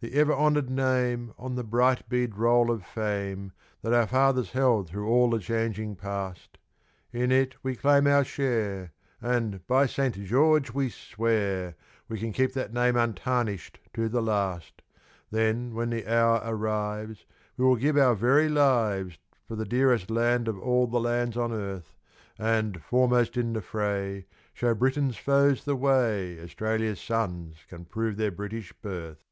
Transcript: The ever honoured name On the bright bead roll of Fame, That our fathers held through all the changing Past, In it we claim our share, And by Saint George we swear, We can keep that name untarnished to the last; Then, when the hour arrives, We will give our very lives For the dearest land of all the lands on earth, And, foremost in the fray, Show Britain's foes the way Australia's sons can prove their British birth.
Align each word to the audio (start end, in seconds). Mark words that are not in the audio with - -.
The 0.00 0.14
ever 0.14 0.32
honoured 0.32 0.70
name 0.70 1.34
On 1.38 1.56
the 1.56 1.64
bright 1.64 2.08
bead 2.08 2.36
roll 2.36 2.70
of 2.70 2.86
Fame, 2.86 3.50
That 3.82 3.92
our 3.92 4.06
fathers 4.06 4.52
held 4.52 4.88
through 4.88 5.08
all 5.08 5.28
the 5.28 5.40
changing 5.40 5.96
Past, 5.96 6.56
In 7.12 7.32
it 7.32 7.56
we 7.64 7.74
claim 7.74 8.06
our 8.06 8.22
share, 8.22 8.92
And 9.20 9.66
by 9.66 9.86
Saint 9.86 10.14
George 10.14 10.70
we 10.70 10.88
swear, 10.88 11.74
We 12.08 12.16
can 12.20 12.32
keep 12.32 12.52
that 12.52 12.72
name 12.72 12.94
untarnished 12.94 13.80
to 13.94 14.08
the 14.08 14.22
last; 14.22 14.82
Then, 15.32 15.74
when 15.74 15.90
the 15.90 16.06
hour 16.06 16.42
arrives, 16.44 17.26
We 17.56 17.64
will 17.64 17.74
give 17.74 17.96
our 17.96 18.14
very 18.14 18.48
lives 18.48 19.18
For 19.48 19.56
the 19.56 19.64
dearest 19.66 20.12
land 20.12 20.46
of 20.46 20.56
all 20.60 20.86
the 20.86 21.00
lands 21.00 21.36
on 21.36 21.50
earth, 21.50 21.96
And, 22.38 22.84
foremost 22.84 23.36
in 23.36 23.52
the 23.52 23.62
fray, 23.62 24.26
Show 24.54 24.76
Britain's 24.76 25.16
foes 25.16 25.64
the 25.64 25.74
way 25.74 26.40
Australia's 26.40 27.00
sons 27.00 27.56
can 27.68 27.84
prove 27.84 28.16
their 28.16 28.30
British 28.30 28.72
birth. 28.74 29.24